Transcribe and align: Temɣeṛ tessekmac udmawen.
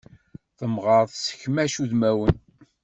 Temɣeṛ 0.57 1.03
tessekmac 1.11 1.73
udmawen. 1.83 2.35